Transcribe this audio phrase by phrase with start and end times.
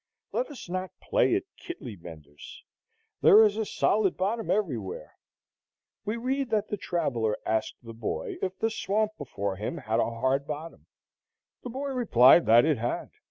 [0.31, 2.63] Let us not play at kittly benders.
[3.21, 5.19] There is a solid bottom every where.
[6.05, 10.09] We read that the traveller asked the boy if the swamp before him had a
[10.09, 10.87] hard bottom.
[11.63, 13.11] The boy replied that it had.